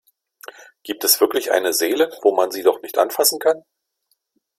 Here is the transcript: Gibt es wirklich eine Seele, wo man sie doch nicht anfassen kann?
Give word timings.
Gibt 0.81 1.03
es 1.03 1.21
wirklich 1.21 1.51
eine 1.51 1.73
Seele, 1.73 2.09
wo 2.23 2.33
man 2.35 2.49
sie 2.49 2.63
doch 2.63 2.81
nicht 2.81 2.97
anfassen 2.97 3.37
kann? 3.37 3.63